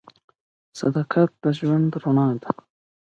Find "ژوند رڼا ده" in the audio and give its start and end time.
1.57-2.51